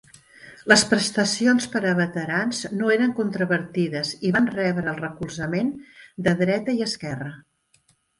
[0.71, 5.69] Les prestacions per a veterans no eres controvertides i van rebre el recolzament
[6.29, 7.31] de dreta i esquerra.